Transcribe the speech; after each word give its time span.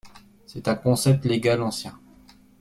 C'est 0.47 0.67
un 0.67 0.73
concept 0.73 1.25
légal 1.25 1.61
ancien. 1.61 1.99